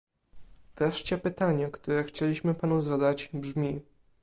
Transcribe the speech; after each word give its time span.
Wreszcie 0.75 1.17
pytanie, 1.17 1.69
które 1.71 2.03
chcieliśmy 2.03 2.53
panu 2.53 2.81
zadać, 2.81 3.29
brzmi 3.33 3.81